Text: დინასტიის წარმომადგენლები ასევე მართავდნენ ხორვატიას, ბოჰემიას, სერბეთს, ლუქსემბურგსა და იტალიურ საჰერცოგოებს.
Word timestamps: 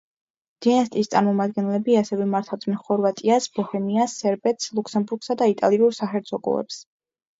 დინასტიის 0.65 1.09
წარმომადგენლები 1.15 1.97
ასევე 1.99 2.27
მართავდნენ 2.31 2.79
ხორვატიას, 2.87 3.49
ბოჰემიას, 3.59 4.17
სერბეთს, 4.25 4.73
ლუქსემბურგსა 4.79 5.41
და 5.43 5.51
იტალიურ 5.57 5.95
საჰერცოგოებს. 6.01 6.81